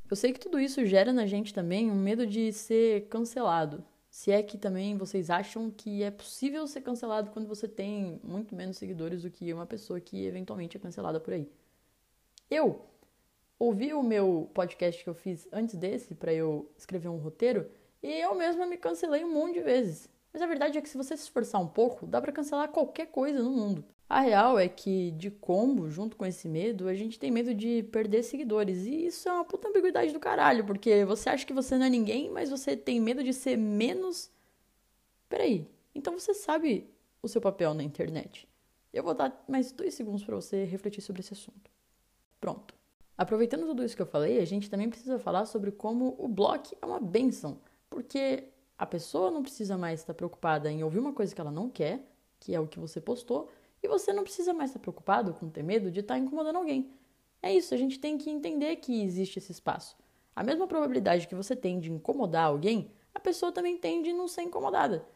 Eu 0.09 0.17
sei 0.17 0.33
que 0.33 0.41
tudo 0.41 0.59
isso 0.59 0.85
gera 0.87 1.13
na 1.13 1.27
gente 1.27 1.53
também 1.53 1.91
um 1.91 1.95
medo 1.95 2.27
de 2.27 2.53
ser 2.53 3.07
cancelado. 3.09 3.85
Se 4.09 4.33
é 4.33 4.43
que 4.43 4.59
também 4.59 4.97
vocês 4.97 5.31
acham 5.31 5.71
que 5.71 6.03
é 6.03 6.11
possível 6.11 6.67
ser 6.67 6.81
cancelado 6.81 7.31
quando 7.31 7.47
você 7.47 7.69
tem 7.69 8.21
muito 8.25 8.55
menos 8.57 8.77
seguidores 8.77 9.23
do 9.23 9.31
que 9.31 9.53
uma 9.53 9.67
pessoa 9.67 10.01
que 10.01 10.25
eventualmente 10.25 10.77
é 10.77 10.81
cancelada 10.81 11.21
por 11.21 11.33
aí. 11.33 11.49
Eu 12.51 12.85
ouvi 13.61 13.93
o 13.93 14.03
meu 14.03 14.51
podcast 14.55 15.05
que 15.05 15.11
eu 15.11 15.15
fiz 15.15 15.47
antes 15.53 15.77
desse 15.77 16.15
para 16.15 16.33
eu 16.33 16.73
escrever 16.79 17.09
um 17.09 17.19
roteiro 17.19 17.71
e 18.03 18.11
eu 18.11 18.35
mesma 18.35 18.67
me 18.67 18.79
cancelei 18.79 19.23
um 19.23 19.33
monte 19.33 19.55
de 19.55 19.61
vezes. 19.61 20.09
Mas 20.33 20.41
a 20.41 20.47
verdade 20.47 20.79
é 20.79 20.81
que 20.81 20.89
se 20.89 20.97
você 20.97 21.15
se 21.15 21.25
esforçar 21.25 21.61
um 21.61 21.69
pouco, 21.69 22.07
dá 22.07 22.21
para 22.23 22.33
cancelar 22.33 22.71
qualquer 22.71 23.09
coisa 23.09 23.43
no 23.43 23.51
mundo. 23.51 23.85
A 24.09 24.21
real 24.21 24.59
é 24.59 24.69
que, 24.69 25.11
de 25.13 25.31
combo, 25.31 25.89
junto 25.91 26.17
com 26.17 26.25
esse 26.25 26.49
medo, 26.49 26.89
a 26.89 26.95
gente 26.95 27.19
tem 27.19 27.31
medo 27.31 27.55
de 27.55 27.83
perder 27.93 28.23
seguidores. 28.23 28.87
E 28.87 29.07
isso 29.07 29.29
é 29.29 29.33
uma 29.33 29.45
puta 29.45 29.69
ambiguidade 29.69 30.13
do 30.13 30.19
caralho, 30.19 30.65
porque 30.65 31.05
você 31.05 31.29
acha 31.29 31.47
que 31.47 31.53
você 31.53 31.77
não 31.77 31.87
é 31.87 31.91
ninguém, 31.91 32.31
mas 32.31 32.49
você 32.49 32.77
tem 32.77 33.01
medo 33.01 33.23
de 33.23 33.35
ser 33.35 33.57
menos. 33.57 34.31
Peraí, 35.29 35.69
então 35.95 36.19
você 36.19 36.33
sabe 36.33 36.89
o 37.23 37.29
seu 37.29 37.41
papel 37.41 37.75
na 37.75 37.83
internet. 37.83 38.49
Eu 38.93 39.03
vou 39.03 39.15
dar 39.15 39.45
mais 39.47 39.71
dois 39.71 39.95
segundos 39.95 40.25
para 40.25 40.35
você 40.35 40.65
refletir 40.65 41.03
sobre 41.03 41.21
esse 41.21 41.35
assunto. 41.35 41.71
Pronto. 42.41 42.80
Aproveitando 43.21 43.67
tudo 43.67 43.85
isso 43.85 43.95
que 43.95 44.01
eu 44.01 44.07
falei, 44.07 44.41
a 44.41 44.47
gente 44.47 44.71
também 44.71 44.89
precisa 44.89 45.19
falar 45.19 45.45
sobre 45.45 45.71
como 45.71 46.17
o 46.19 46.27
blog 46.27 46.63
é 46.81 46.87
uma 46.87 46.99
benção, 46.99 47.61
porque 47.91 48.45
a 48.79 48.87
pessoa 48.87 49.31
não 49.31 49.43
precisa 49.43 49.77
mais 49.77 50.01
estar 50.01 50.15
preocupada 50.15 50.71
em 50.71 50.83
ouvir 50.83 51.01
uma 51.01 51.13
coisa 51.13 51.35
que 51.35 51.39
ela 51.39 51.51
não 51.51 51.69
quer, 51.69 52.03
que 52.39 52.55
é 52.55 52.59
o 52.59 52.67
que 52.67 52.79
você 52.79 52.99
postou, 52.99 53.51
e 53.83 53.89
você 53.89 54.11
não 54.11 54.23
precisa 54.23 54.55
mais 54.55 54.71
estar 54.71 54.81
preocupado 54.81 55.35
com 55.35 55.51
ter 55.51 55.63
medo 55.63 55.91
de 55.91 56.01
estar 56.01 56.17
incomodando 56.17 56.57
alguém. 56.57 56.95
É 57.43 57.55
isso, 57.55 57.75
a 57.75 57.77
gente 57.77 57.99
tem 57.99 58.17
que 58.17 58.31
entender 58.31 58.77
que 58.77 59.03
existe 59.03 59.39
esse 59.39 59.53
espaço. 59.53 59.99
A 60.35 60.43
mesma 60.43 60.67
probabilidade 60.67 61.29
que 61.29 61.35
você 61.35 61.55
tem 61.55 61.79
de 61.79 61.93
incomodar 61.93 62.47
alguém, 62.47 62.91
a 63.15 63.21
pessoa 63.21 63.53
também 63.53 63.77
tem 63.77 64.01
de 64.01 64.15
não 64.15 64.29
ser 64.29 64.45
incomodada. 64.45 65.07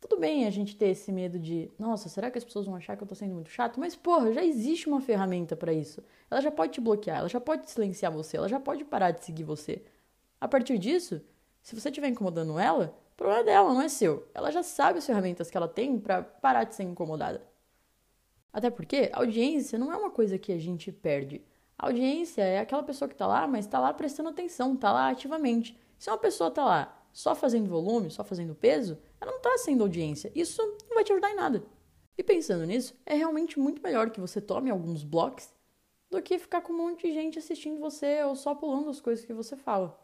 Tudo 0.00 0.16
bem 0.16 0.46
a 0.46 0.50
gente 0.50 0.76
ter 0.76 0.88
esse 0.88 1.10
medo 1.10 1.38
de, 1.38 1.70
nossa, 1.78 2.08
será 2.08 2.30
que 2.30 2.38
as 2.38 2.44
pessoas 2.44 2.66
vão 2.66 2.76
achar 2.76 2.96
que 2.96 3.02
eu 3.02 3.06
tô 3.06 3.14
sendo 3.14 3.34
muito 3.34 3.50
chato? 3.50 3.80
Mas, 3.80 3.96
porra, 3.96 4.32
já 4.32 4.44
existe 4.44 4.88
uma 4.88 5.00
ferramenta 5.00 5.56
para 5.56 5.72
isso. 5.72 6.02
Ela 6.30 6.40
já 6.40 6.50
pode 6.50 6.72
te 6.72 6.80
bloquear, 6.80 7.18
ela 7.18 7.28
já 7.28 7.40
pode 7.40 7.68
silenciar 7.68 8.12
você, 8.12 8.36
ela 8.36 8.48
já 8.48 8.60
pode 8.60 8.84
parar 8.84 9.10
de 9.10 9.24
seguir 9.24 9.42
você. 9.42 9.82
A 10.40 10.46
partir 10.46 10.78
disso, 10.78 11.20
se 11.60 11.78
você 11.78 11.88
estiver 11.88 12.08
incomodando 12.08 12.58
ela, 12.58 12.96
o 13.12 13.16
problema 13.16 13.40
é 13.40 13.44
dela, 13.44 13.74
não 13.74 13.82
é 13.82 13.88
seu. 13.88 14.28
Ela 14.32 14.52
já 14.52 14.62
sabe 14.62 14.98
as 14.98 15.06
ferramentas 15.06 15.50
que 15.50 15.56
ela 15.56 15.66
tem 15.66 15.98
para 15.98 16.22
parar 16.22 16.62
de 16.62 16.76
ser 16.76 16.84
incomodada. 16.84 17.42
Até 18.52 18.70
porque 18.70 19.10
audiência 19.12 19.78
não 19.78 19.92
é 19.92 19.96
uma 19.96 20.10
coisa 20.10 20.38
que 20.38 20.52
a 20.52 20.58
gente 20.58 20.92
perde. 20.92 21.42
A 21.76 21.86
audiência 21.86 22.42
é 22.42 22.60
aquela 22.60 22.82
pessoa 22.82 23.08
que 23.08 23.14
está 23.14 23.26
lá, 23.26 23.46
mas 23.48 23.64
está 23.64 23.80
lá 23.80 23.92
prestando 23.92 24.28
atenção, 24.28 24.74
está 24.74 24.92
lá 24.92 25.08
ativamente. 25.08 25.78
Se 25.98 26.08
uma 26.08 26.18
pessoa 26.18 26.48
está 26.48 26.64
lá 26.64 27.04
só 27.12 27.34
fazendo 27.34 27.68
volume, 27.68 28.10
só 28.10 28.22
fazendo 28.22 28.54
peso, 28.54 28.96
ela 29.20 29.32
não 29.32 29.38
está 29.38 29.58
sendo 29.58 29.82
audiência. 29.82 30.30
Isso 30.34 30.62
não 30.88 30.94
vai 30.94 31.04
te 31.04 31.12
ajudar 31.12 31.30
em 31.30 31.36
nada. 31.36 31.62
E 32.16 32.22
pensando 32.22 32.64
nisso, 32.64 32.94
é 33.06 33.14
realmente 33.14 33.58
muito 33.58 33.82
melhor 33.82 34.10
que 34.10 34.20
você 34.20 34.40
tome 34.40 34.70
alguns 34.70 35.04
blocos 35.04 35.52
do 36.10 36.20
que 36.22 36.38
ficar 36.38 36.62
com 36.62 36.72
um 36.72 36.76
monte 36.76 37.06
de 37.06 37.14
gente 37.14 37.38
assistindo 37.38 37.78
você 37.78 38.22
ou 38.24 38.34
só 38.34 38.54
pulando 38.54 38.90
as 38.90 39.00
coisas 39.00 39.24
que 39.24 39.32
você 39.32 39.56
fala. 39.56 39.98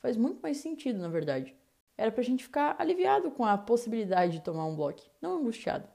Faz 0.00 0.16
muito 0.16 0.40
mais 0.42 0.58
sentido, 0.58 0.98
na 0.98 1.08
verdade. 1.08 1.54
Era 1.96 2.12
pra 2.12 2.22
gente 2.22 2.44
ficar 2.44 2.76
aliviado 2.78 3.30
com 3.30 3.44
a 3.44 3.56
possibilidade 3.56 4.34
de 4.34 4.44
tomar 4.44 4.66
um 4.66 4.76
bloco, 4.76 5.02
não 5.20 5.38
angustiado. 5.38 5.88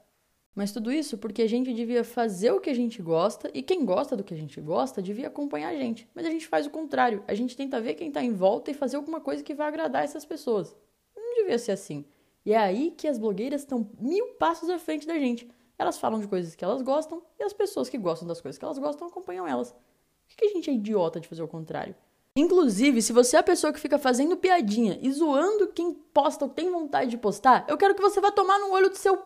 Mas 0.54 0.72
tudo 0.72 0.92
isso 0.92 1.18
porque 1.18 1.42
a 1.42 1.48
gente 1.48 1.72
devia 1.72 2.04
fazer 2.04 2.52
o 2.52 2.60
que 2.60 2.70
a 2.70 2.74
gente 2.74 3.02
gosta 3.02 3.50
e 3.52 3.62
quem 3.62 3.84
gosta 3.84 4.16
do 4.16 4.22
que 4.22 4.34
a 4.34 4.36
gente 4.36 4.60
gosta 4.60 5.02
devia 5.02 5.26
acompanhar 5.26 5.70
a 5.70 5.76
gente. 5.76 6.08
Mas 6.14 6.26
a 6.26 6.30
gente 6.30 6.46
faz 6.46 6.66
o 6.66 6.70
contrário. 6.70 7.24
A 7.26 7.34
gente 7.34 7.56
tenta 7.56 7.80
ver 7.80 7.94
quem 7.94 8.08
está 8.08 8.22
em 8.22 8.32
volta 8.32 8.70
e 8.70 8.74
fazer 8.74 8.96
alguma 8.96 9.20
coisa 9.20 9.42
que 9.42 9.54
vai 9.54 9.66
agradar 9.66 10.04
essas 10.04 10.24
pessoas. 10.24 10.76
Não 11.16 11.34
devia 11.34 11.58
ser 11.58 11.72
assim. 11.72 12.04
E 12.44 12.52
é 12.52 12.58
aí 12.58 12.90
que 12.90 13.08
as 13.08 13.18
blogueiras 13.18 13.62
estão 13.62 13.88
mil 13.98 14.26
passos 14.34 14.68
à 14.68 14.78
frente 14.78 15.06
da 15.06 15.18
gente. 15.18 15.48
Elas 15.78 15.98
falam 15.98 16.20
de 16.20 16.28
coisas 16.28 16.54
que 16.54 16.64
elas 16.64 16.82
gostam 16.82 17.22
e 17.38 17.42
as 17.42 17.52
pessoas 17.52 17.88
que 17.88 17.98
gostam 17.98 18.28
das 18.28 18.40
coisas 18.40 18.58
que 18.58 18.64
elas 18.64 18.78
gostam 18.78 19.08
acompanham 19.08 19.46
elas. 19.46 19.72
Por 19.72 20.36
que 20.36 20.46
a 20.46 20.50
gente 20.50 20.70
é 20.70 20.72
idiota 20.72 21.20
de 21.20 21.28
fazer 21.28 21.42
o 21.42 21.48
contrário? 21.48 21.94
Inclusive, 22.36 23.00
se 23.00 23.12
você 23.12 23.36
é 23.36 23.40
a 23.40 23.44
pessoa 23.44 23.72
que 23.72 23.80
fica 23.80 23.98
fazendo 23.98 24.36
piadinha 24.36 24.98
e 25.00 25.10
zoando 25.12 25.68
quem 25.68 25.94
posta 25.94 26.44
ou 26.44 26.50
tem 26.50 26.70
vontade 26.70 27.10
de 27.10 27.16
postar, 27.16 27.64
eu 27.68 27.76
quero 27.76 27.94
que 27.94 28.02
você 28.02 28.20
vá 28.20 28.30
tomar 28.30 28.58
no 28.58 28.72
olho 28.72 28.90
do 28.90 28.96
seu 28.96 29.24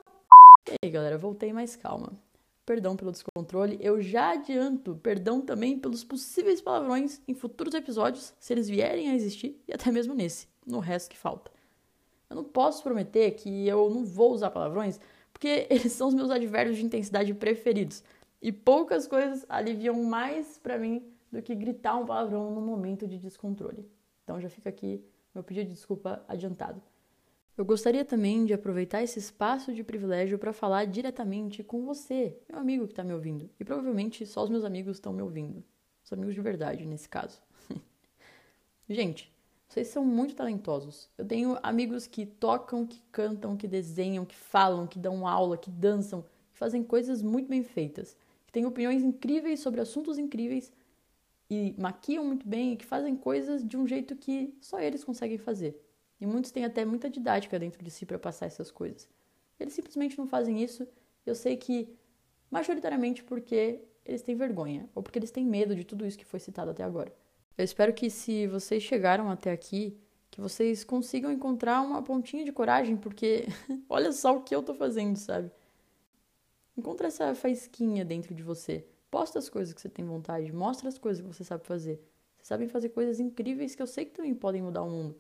e 0.71 0.87
aí, 0.87 0.91
galera, 0.91 1.17
voltei 1.17 1.51
mais 1.51 1.77
calma. 1.77 2.13
Perdão 2.67 2.95
pelo 2.95 3.11
descontrole. 3.11 3.79
Eu 3.81 4.03
já 4.03 4.33
adianto 4.33 4.95
perdão 4.97 5.41
também 5.41 5.79
pelos 5.79 6.05
possíveis 6.05 6.61
palavrões 6.61 7.23
em 7.27 7.33
futuros 7.33 7.73
episódios, 7.73 8.35
se 8.39 8.53
eles 8.53 8.69
vierem 8.69 9.09
a 9.09 9.15
existir, 9.15 9.59
e 9.67 9.73
até 9.73 9.91
mesmo 9.91 10.15
nesse, 10.15 10.47
no 10.67 10.79
resto 10.79 11.09
que 11.09 11.17
falta. 11.17 11.51
Eu 12.29 12.37
não 12.37 12.45
posso 12.45 12.83
prometer 12.83 13.33
que 13.33 13.67
eu 13.67 13.89
não 13.91 14.05
vou 14.05 14.33
usar 14.33 14.51
palavrões, 14.51 15.01
porque 15.33 15.67
eles 15.71 15.93
são 15.93 16.09
os 16.09 16.15
meus 16.15 16.31
advérbios 16.31 16.77
de 16.77 16.85
intensidade 16.85 17.33
preferidos. 17.35 18.03
E 18.41 18.53
poucas 18.53 19.07
coisas 19.07 19.45
aliviam 19.49 20.03
mais 20.05 20.59
para 20.59 20.79
mim 20.79 21.03
do 21.31 21.43
que 21.43 21.55
gritar 21.55 21.97
um 21.97 22.07
palavrão 22.07 22.51
no 22.55 22.61
momento 22.61 23.07
de 23.07 23.19
descontrole. 23.19 23.89
Então 24.25 24.41
já 24.41 24.49
fica 24.49 24.69
aqui 24.69 25.05
meu 25.35 25.43
pedido 25.43 25.67
de 25.67 25.75
desculpa 25.75 26.25
adiantado. 26.29 26.81
Eu 27.57 27.65
gostaria 27.65 28.05
também 28.05 28.45
de 28.45 28.55
aproveitar 28.55 29.03
esse 29.03 29.19
espaço 29.19 29.73
de 29.75 29.83
privilégio 29.83 30.39
para 30.39 30.53
falar 30.53 30.85
diretamente 30.85 31.65
com 31.65 31.85
você, 31.85 32.39
meu 32.49 32.61
amigo 32.61 32.87
que 32.87 32.93
está 32.93 33.03
me 33.03 33.13
ouvindo. 33.13 33.51
E 33.59 33.65
provavelmente 33.65 34.25
só 34.25 34.45
os 34.45 34.51
meus 34.51 34.65
amigos 34.65 34.97
estão 34.97 35.13
me 35.13 35.23
ouvindo. 35.23 35.65
Os 36.05 36.13
amigos 36.13 36.35
de 36.35 36.41
verdade, 36.41 36.87
nesse 36.87 37.09
caso. 37.09 37.43
Gente, 38.89 39.33
vocês 39.69 39.89
são 39.89 40.03
muito 40.03 40.35
talentosos. 40.35 41.11
Eu 41.19 41.27
tenho 41.27 41.59
amigos 41.63 42.07
que 42.07 42.25
tocam, 42.25 42.87
que 42.87 43.03
cantam, 43.13 43.57
que 43.57 43.69
desenham, 43.69 44.25
que 44.25 44.35
falam, 44.35 44.87
que 44.87 44.99
dão 44.99 45.27
aula, 45.27 45.59
que 45.59 45.71
dançam, 45.71 46.23
que 46.23 46.59
fazem 46.59 46.83
coisas 46.83 47.23
muito 47.23 47.49
bem 47.49 47.63
feitas, 47.63 48.17
que 48.47 48.53
têm 48.53 48.65
opiniões 48.65 49.03
incríveis 49.03 49.61
sobre 49.61 49.83
assuntos 49.83 50.17
incríveis 50.17 50.73
e 51.51 51.75
maquiam 51.79 52.25
muito 52.25 52.49
bem 52.49 52.73
e 52.73 52.77
que 52.77 52.87
fazem 52.87 53.15
coisas 53.15 53.63
de 53.63 53.77
um 53.77 53.87
jeito 53.87 54.17
que 54.17 54.55
só 54.59 54.81
eles 54.81 55.05
conseguem 55.05 55.37
fazer. 55.37 55.79
E 56.19 56.27
muitos 56.27 56.51
têm 56.51 56.65
até 56.65 56.85
muita 56.85 57.11
didática 57.11 57.59
dentro 57.59 57.85
de 57.85 57.91
si 57.91 58.07
para 58.07 58.19
passar 58.19 58.47
essas 58.47 58.71
coisas. 58.71 59.07
Eles 59.61 59.75
simplesmente 59.75 60.17
não 60.17 60.27
fazem 60.27 60.63
isso. 60.63 60.89
Eu 61.27 61.35
sei 61.35 61.57
que, 61.59 61.95
majoritariamente, 62.51 63.23
porque 63.23 63.83
eles 64.05 64.23
têm 64.23 64.35
vergonha 64.35 64.89
ou 64.95 65.03
porque 65.03 65.19
eles 65.19 65.31
têm 65.31 65.45
medo 65.45 65.77
de 65.77 65.85
tudo 65.85 66.07
isso 66.07 66.19
que 66.19 66.25
foi 66.25 66.41
citado 66.41 66.71
até 66.71 66.83
agora. 66.83 67.13
Eu 67.59 67.65
espero 67.65 67.93
que, 67.93 68.09
se 68.09 68.47
vocês 68.47 68.85
chegaram 68.85 69.29
até 69.29 69.51
aqui, 69.51 69.99
que 70.31 70.41
vocês 70.41 70.85
consigam 70.85 71.33
encontrar 71.33 71.81
uma 71.83 72.01
pontinha 72.01 72.45
de 72.45 72.53
coragem, 72.53 72.97
porque 72.97 73.47
olha 73.91 74.13
só 74.13 74.37
o 74.37 74.43
que 74.43 74.55
eu 74.55 74.63
tô 74.63 74.75
fazendo, 74.75 75.17
sabe? 75.17 75.51
Encontra 76.77 77.09
essa 77.09 77.35
faísquinha 77.35 78.05
dentro 78.05 78.33
de 78.33 78.45
você. 78.45 78.87
Posta 79.11 79.41
as 79.41 79.49
coisas 79.49 79.75
que 79.75 79.81
você 79.81 79.89
tem 79.89 80.05
vontade, 80.05 80.53
mostra 80.53 80.89
as 80.89 80.99
coisas 80.99 81.21
que 81.21 81.27
você 81.27 81.43
sabe 81.43 81.67
fazer. 81.67 82.01
Vocês 82.37 82.47
sabem 82.47 82.69
fazer 82.69 82.91
coisas 82.91 83.19
incríveis 83.19 83.75
que 83.75 83.83
eu 83.83 83.89
sei 83.89 84.05
que 84.05 84.13
também 84.13 84.37
podem 84.37 84.63
mudar 84.63 84.83
o 84.83 84.91
mundo. 84.91 85.17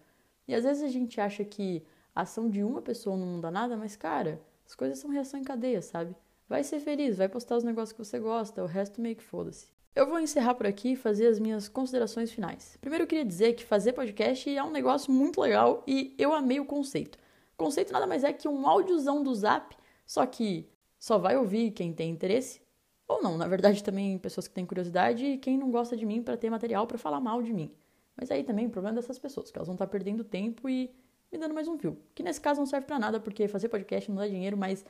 E 0.47 0.54
às 0.54 0.62
vezes 0.62 0.85
a 0.85 0.88
gente 0.88 1.21
acha 1.21 1.45
que 1.45 1.85
a 2.14 2.23
ação 2.23 2.49
de 2.49 2.62
uma 2.62 2.80
pessoa 2.80 3.16
não 3.16 3.26
muda 3.26 3.50
nada, 3.50 3.76
mas 3.76 3.97
cara, 3.97 4.40
as 4.64 4.76
coisas 4.76 5.00
são 5.00 5.11
reação 5.11 5.40
em 5.40 5.45
cadeia, 5.45 5.83
sabe? 5.83 6.14
Vai 6.49 6.62
ser 6.62 6.78
feliz, 6.78 7.16
vai 7.16 7.28
postar 7.28 7.57
os 7.57 7.64
negócios 7.64 7.92
que 7.92 8.04
você 8.04 8.21
gosta, 8.21 8.62
o 8.62 8.66
resto 8.66 9.00
meio 9.00 9.16
que 9.16 9.25
foda-se. 9.25 9.76
Eu 9.95 10.07
vou 10.07 10.21
encerrar 10.21 10.54
por 10.54 10.66
aqui 10.66 10.92
e 10.92 10.97
fazer 10.97 11.26
as 11.26 11.40
minhas 11.40 11.68
considerações 11.68 12.30
finais. 12.30 12.76
Primeiro 12.80 13.04
eu 13.04 13.09
queria 13.09 13.25
dizer 13.25 13.54
que 13.54 13.64
fazer 13.64 13.92
podcast 13.92 14.49
é 14.49 14.62
um 14.62 14.71
negócio 14.71 15.12
muito 15.12 15.40
legal 15.40 15.83
e 15.87 16.14
eu 16.18 16.33
amei 16.33 16.61
o 16.61 16.64
conceito. 16.64 17.18
O 17.54 17.64
conceito 17.64 17.92
nada 17.92 18.07
mais 18.07 18.23
é 18.23 18.33
que 18.33 18.47
um 18.47 18.68
áudiozão 18.68 19.23
do 19.23 19.35
Zap, 19.35 19.76
só 20.07 20.25
que 20.25 20.68
só 20.99 21.18
vai 21.18 21.37
ouvir 21.37 21.73
quem 21.73 21.92
tem 21.92 22.11
interesse 22.11 22.61
ou 23.09 23.23
não, 23.23 23.38
na 23.38 23.49
verdade 23.49 23.83
também 23.83 24.18
pessoas 24.18 24.47
que 24.47 24.54
têm 24.54 24.66
curiosidade 24.66 25.25
e 25.25 25.38
quem 25.38 25.57
não 25.57 25.71
gosta 25.71 25.97
de 25.97 26.04
mim 26.04 26.23
para 26.23 26.37
ter 26.37 26.50
material 26.50 26.87
para 26.87 26.99
falar 26.99 27.21
mal 27.21 27.42
de 27.42 27.52
mim. 27.52 27.73
Mas 28.14 28.30
aí 28.30 28.45
também 28.45 28.66
o 28.66 28.71
problema 28.71 28.97
dessas 28.97 29.18
pessoas, 29.18 29.50
que 29.50 29.57
elas 29.57 29.66
vão 29.66 29.75
estar 29.75 29.87
tá 29.87 29.90
perdendo 29.90 30.23
tempo 30.23 30.68
e 30.68 30.90
me 31.33 31.38
dando 31.38 31.54
mais 31.54 31.66
um 31.66 31.76
view. 31.76 31.97
Que 32.14 32.23
nesse 32.23 32.40
caso 32.40 32.61
não 32.61 32.66
serve 32.66 32.87
para 32.87 32.99
nada, 32.99 33.18
porque 33.18 33.49
fazer 33.49 33.68
podcast 33.68 34.11
não 34.11 34.18
dá 34.18 34.28
dinheiro, 34.28 34.57
mas 34.57 34.85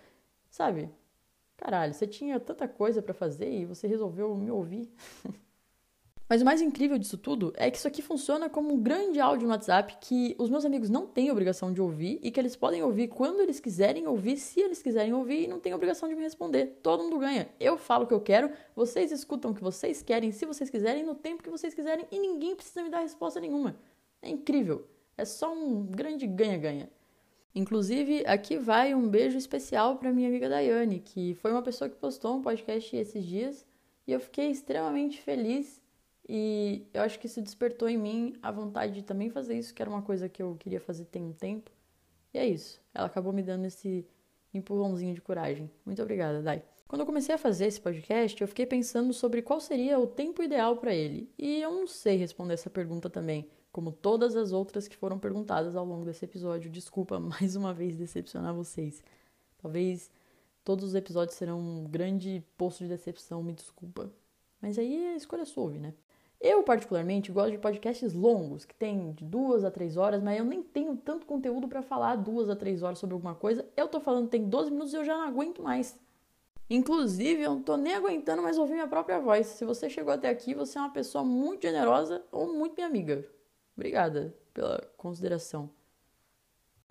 sabe? 0.51 0.91
Caralho, 1.59 1.93
você 1.93 2.07
tinha 2.07 2.39
tanta 2.39 2.69
coisa 2.69 3.03
para 3.03 3.13
fazer 3.13 3.51
e 3.51 3.67
você 3.67 3.87
resolveu 3.87 4.35
me 4.37 4.51
ouvir. 4.51 4.89
Mas 6.29 6.43
o 6.43 6.45
mais 6.45 6.61
incrível 6.61 6.99
disso 6.99 7.17
tudo 7.17 7.53
é 7.57 7.71
que 7.71 7.79
isso 7.79 7.89
aqui 7.89 8.03
funciona 8.03 8.51
como 8.51 8.75
um 8.75 8.81
grande 8.81 9.19
áudio 9.19 9.47
no 9.47 9.53
WhatsApp 9.53 9.97
que 9.99 10.37
os 10.39 10.51
meus 10.51 10.65
amigos 10.65 10.91
não 10.91 11.07
têm 11.07 11.31
obrigação 11.31 11.73
de 11.73 11.81
ouvir 11.81 12.21
e 12.23 12.31
que 12.31 12.39
eles 12.39 12.55
podem 12.55 12.83
ouvir 12.83 13.09
quando 13.09 13.41
eles 13.41 13.59
quiserem 13.59 14.07
ouvir, 14.07 14.37
se 14.37 14.61
eles 14.61 14.83
quiserem 14.83 15.15
ouvir 15.15 15.45
e 15.45 15.47
não 15.49 15.59
tem 15.59 15.73
obrigação 15.73 16.07
de 16.07 16.15
me 16.15 16.23
responder. 16.23 16.79
Todo 16.83 17.03
mundo 17.03 17.19
ganha. 17.19 17.49
Eu 17.59 17.79
falo 17.79 18.05
o 18.05 18.07
que 18.07 18.13
eu 18.13 18.21
quero, 18.21 18.53
vocês 18.77 19.11
escutam 19.11 19.51
o 19.51 19.55
que 19.55 19.63
vocês 19.63 20.03
querem, 20.03 20.31
se 20.31 20.45
vocês 20.45 20.69
quiserem, 20.69 21.03
no 21.03 21.15
tempo 21.15 21.43
que 21.43 21.51
vocês 21.51 21.73
quiserem 21.73 22.07
e 22.11 22.21
ninguém 22.21 22.55
precisa 22.55 22.83
me 22.83 22.91
dar 22.91 23.01
resposta 23.01 23.41
nenhuma. 23.41 23.75
É 24.21 24.29
incrível. 24.29 24.87
É 25.17 25.25
só 25.25 25.53
um 25.53 25.87
grande 25.87 26.27
ganha-ganha. 26.27 26.91
Inclusive, 27.59 28.25
aqui 28.25 28.57
vai 28.57 28.95
um 28.95 29.09
beijo 29.09 29.37
especial 29.37 29.97
para 29.97 30.13
minha 30.13 30.29
amiga 30.29 30.49
Daiane, 30.49 31.01
que 31.01 31.35
foi 31.43 31.51
uma 31.51 31.61
pessoa 31.61 31.91
que 31.91 31.97
postou 31.97 32.37
um 32.37 32.41
podcast 32.41 32.95
esses 32.95 33.25
dias 33.25 33.67
e 34.07 34.13
eu 34.13 34.21
fiquei 34.21 34.49
extremamente 34.49 35.21
feliz 35.21 35.83
e 36.29 36.87
eu 36.95 37.03
acho 37.03 37.19
que 37.19 37.27
isso 37.27 37.43
despertou 37.43 37.89
em 37.89 37.99
mim 37.99 38.37
a 38.41 38.53
vontade 38.53 38.93
de 38.93 39.03
também 39.03 39.29
fazer 39.29 39.59
isso, 39.59 39.75
que 39.75 39.83
era 39.83 39.91
uma 39.91 40.03
coisa 40.03 40.29
que 40.29 40.41
eu 40.41 40.55
queria 40.55 40.81
fazer 40.81 41.07
tem 41.07 41.25
um 41.25 41.33
tempo. 41.33 41.73
E 42.33 42.39
é 42.39 42.47
isso. 42.47 42.81
Ela 42.95 43.09
acabou 43.09 43.33
me 43.33 43.43
dando 43.43 43.65
esse 43.65 44.07
empurrãozinho 44.55 45.13
de 45.13 45.21
coragem. 45.21 45.69
Muito 45.85 46.01
obrigada, 46.01 46.41
Dai. 46.41 46.63
Quando 46.89 47.03
eu 47.03 47.07
comecei 47.07 47.35
a 47.35 47.39
fazer 47.39 47.67
esse 47.67 47.79
podcast, 47.79 48.41
eu 48.41 48.49
fiquei 48.49 48.65
pensando 48.65 49.13
sobre 49.13 49.43
qual 49.43 49.61
seria 49.61 49.99
o 49.99 50.07
tempo 50.07 50.43
ideal 50.43 50.79
para 50.79 50.95
ele. 50.95 51.31
E 51.39 51.61
eu 51.61 51.71
não 51.71 51.87
sei 51.87 52.17
responder 52.17 52.55
essa 52.55 52.71
pergunta 52.71 53.11
também, 53.11 53.47
como 53.71 53.93
todas 53.93 54.35
as 54.35 54.53
outras 54.53 54.89
que 54.89 54.97
foram 54.97 55.19
perguntadas 55.19 55.77
ao 55.77 55.85
longo 55.85 56.07
desse 56.07 56.25
episódio. 56.25 56.71
Desculpa 56.71 57.21
mais 57.21 57.55
uma 57.57 57.75
vez 57.75 57.95
decepcionar 57.95 58.55
vocês. 58.55 59.05
Talvez 59.59 60.11
todos 60.65 60.87
os 60.87 60.95
episódios 60.95 61.37
serão 61.37 61.61
um 61.61 61.85
grande 61.85 62.43
poço 62.57 62.83
de 62.83 62.89
decepção, 62.89 63.43
me 63.43 63.53
desculpa. 63.53 64.11
Mas 64.59 64.79
aí 64.79 65.09
a 65.09 65.17
escolha 65.17 65.43
é 65.43 65.45
sua, 65.45 65.73
né? 65.73 65.93
Eu, 66.41 66.63
particularmente, 66.63 67.31
gosto 67.31 67.51
de 67.51 67.59
podcasts 67.59 68.15
longos, 68.15 68.65
que 68.65 68.75
tem 68.75 69.13
de 69.13 69.27
duas 69.27 69.63
a 69.63 69.71
três 69.71 69.99
horas, 69.99 70.23
mas 70.23 70.39
eu 70.39 70.45
nem 70.45 70.63
tenho 70.63 70.97
tanto 70.97 71.27
conteúdo 71.27 71.69
para 71.69 71.83
falar 71.83 72.17
duas 72.17 72.49
a 72.49 72.57
três 72.57 72.83
horas 72.83 72.99
sobre 72.99 73.13
alguma 73.13 73.35
coisa. 73.35 73.69
Eu 73.77 73.89
tô 73.89 74.01
falando 74.01 74.31
tem 74.31 74.49
12 74.49 74.71
minutos 74.71 74.95
e 74.95 74.97
eu 74.97 75.05
já 75.05 75.15
não 75.15 75.25
aguento 75.25 75.63
mais. 75.63 75.99
Inclusive, 76.71 77.43
eu 77.43 77.51
não 77.55 77.63
tô 77.63 77.77
nem 77.77 77.95
aguentando 77.95 78.43
mais 78.43 78.59
ouvir 78.59 78.75
minha 78.75 78.89
própria 78.89 79.19
voz. 79.19 79.47
Se 79.47 79.65
você 79.65 79.89
chegou 79.89 80.13
até 80.13 80.29
aqui, 80.29 80.55
você 80.55 80.79
é 80.79 80.83
uma 80.83 80.91
pessoa 80.91 81.25
muito 81.25 81.63
generosa 81.63 82.23
ou 82.31 82.53
muito 82.53 82.75
minha 82.75 82.87
amiga. 82.87 83.27
Obrigada 83.75 84.35
pela 84.53 84.79
consideração. 84.97 85.71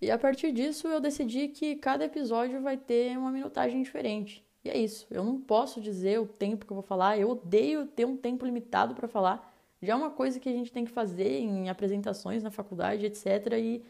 E 0.02 0.10
a 0.10 0.18
partir 0.18 0.52
disso, 0.52 0.88
eu 0.88 1.00
decidi 1.00 1.48
que 1.48 1.76
cada 1.76 2.06
episódio 2.06 2.62
vai 2.62 2.78
ter 2.78 3.18
uma 3.18 3.32
minutagem 3.32 3.82
diferente. 3.82 4.46
E 4.64 4.70
é 4.70 4.78
isso. 4.78 5.08
Eu 5.10 5.24
não 5.24 5.40
posso 5.40 5.80
dizer 5.80 6.20
o 6.20 6.28
tempo 6.28 6.66
que 6.66 6.72
eu 6.72 6.76
vou 6.76 6.84
falar. 6.84 7.18
Eu 7.18 7.30
odeio 7.30 7.86
ter 7.86 8.06
um 8.06 8.18
tempo 8.18 8.46
limitado 8.46 8.96
para 8.96 9.08
falar. 9.08 9.54
Já 9.82 9.94
é 9.94 9.96
uma 9.96 10.10
coisa 10.10 10.40
que 10.40 10.50
a 10.50 10.52
gente 10.52 10.72
tem 10.72 10.86
que 10.86 10.92
fazer 10.92 11.40
em 11.40 11.70
apresentações 11.70 12.42
na 12.42 12.50
faculdade, 12.50 13.06
etc. 13.06 13.54
E 13.60 13.84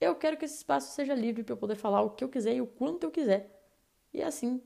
eu 0.00 0.14
quero 0.14 0.36
que 0.36 0.44
esse 0.44 0.56
espaço 0.56 0.94
seja 0.94 1.14
livre 1.14 1.42
para 1.42 1.54
eu 1.54 1.56
poder 1.56 1.76
falar 1.76 2.02
o 2.02 2.10
que 2.10 2.24
eu 2.24 2.28
quiser 2.28 2.54
e 2.54 2.60
o 2.60 2.66
quanto 2.66 3.04
eu 3.04 3.10
quiser. 3.10 3.50
E 4.12 4.20
é 4.20 4.24
assim. 4.24 4.62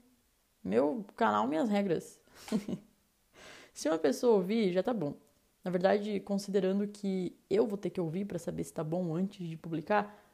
Meu 0.64 1.04
canal, 1.16 1.46
minhas 1.46 1.68
regras. 1.68 2.18
se 3.72 3.88
uma 3.88 3.98
pessoa 3.98 4.36
ouvir, 4.36 4.72
já 4.72 4.82
tá 4.82 4.94
bom. 4.94 5.14
Na 5.62 5.70
verdade, 5.70 6.20
considerando 6.20 6.88
que 6.88 7.36
eu 7.48 7.66
vou 7.66 7.78
ter 7.78 7.90
que 7.90 8.00
ouvir 8.00 8.24
para 8.24 8.38
saber 8.38 8.64
se 8.64 8.72
tá 8.72 8.82
bom 8.82 9.14
antes 9.14 9.46
de 9.46 9.56
publicar, 9.56 10.24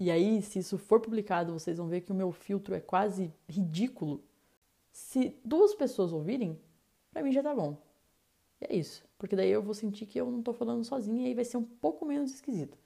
e 0.00 0.10
aí, 0.10 0.40
se 0.40 0.58
isso 0.58 0.78
for 0.78 0.98
publicado, 0.98 1.52
vocês 1.52 1.76
vão 1.76 1.86
ver 1.86 2.00
que 2.00 2.10
o 2.10 2.14
meu 2.14 2.32
filtro 2.32 2.74
é 2.74 2.80
quase 2.80 3.30
ridículo. 3.46 4.24
Se 4.90 5.36
duas 5.44 5.74
pessoas 5.74 6.10
ouvirem, 6.10 6.58
para 7.12 7.22
mim 7.22 7.30
já 7.30 7.42
tá 7.42 7.54
bom. 7.54 7.76
E 8.62 8.72
é 8.72 8.76
isso, 8.76 9.04
porque 9.18 9.36
daí 9.36 9.50
eu 9.50 9.62
vou 9.62 9.74
sentir 9.74 10.06
que 10.06 10.18
eu 10.18 10.30
não 10.30 10.42
tô 10.42 10.54
falando 10.54 10.82
sozinha 10.84 11.24
e 11.24 11.26
aí 11.26 11.34
vai 11.34 11.44
ser 11.44 11.58
um 11.58 11.64
pouco 11.64 12.06
menos 12.06 12.32
esquisito. 12.32 12.78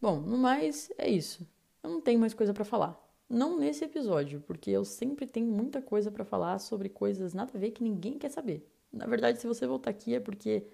Bom, 0.00 0.20
no 0.20 0.38
mais, 0.38 0.92
é 0.96 1.10
isso. 1.10 1.44
Eu 1.82 1.90
não 1.90 2.00
tenho 2.00 2.20
mais 2.20 2.34
coisa 2.34 2.54
para 2.54 2.64
falar. 2.64 2.96
Não 3.28 3.58
nesse 3.58 3.84
episódio, 3.84 4.40
porque 4.46 4.70
eu 4.70 4.84
sempre 4.84 5.26
tenho 5.26 5.46
muita 5.46 5.82
coisa 5.82 6.10
para 6.10 6.24
falar 6.24 6.58
sobre 6.58 6.88
coisas 6.88 7.34
nada 7.34 7.52
a 7.54 7.58
ver 7.58 7.72
que 7.72 7.82
ninguém 7.82 8.18
quer 8.18 8.30
saber. 8.30 8.66
Na 8.90 9.06
verdade, 9.06 9.38
se 9.38 9.46
você 9.46 9.66
voltar 9.66 9.90
aqui 9.90 10.14
é 10.14 10.20
porque 10.20 10.66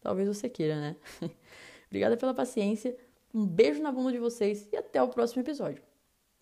talvez 0.00 0.28
você 0.28 0.48
queira, 0.48 0.78
né? 0.78 0.96
Obrigada 1.88 2.16
pela 2.16 2.34
paciência, 2.34 2.96
um 3.32 3.46
beijo 3.46 3.82
na 3.82 3.90
bunda 3.90 4.12
de 4.12 4.18
vocês 4.18 4.68
e 4.70 4.76
até 4.76 5.02
o 5.02 5.08
próximo 5.08 5.42
episódio. 5.42 5.82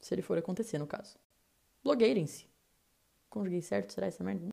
Se 0.01 0.13
ele 0.15 0.23
for 0.23 0.37
acontecer, 0.39 0.79
no 0.79 0.87
caso. 0.87 1.17
Blogueirem-se. 1.85 2.47
Conjuguei 3.29 3.63
certo? 3.63 3.93
Será 3.93 4.09
essa 4.09 4.25
merda? 4.25 4.45